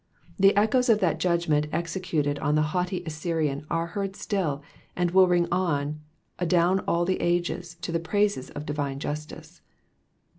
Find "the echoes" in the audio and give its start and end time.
0.39-0.89